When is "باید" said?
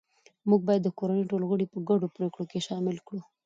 0.67-0.81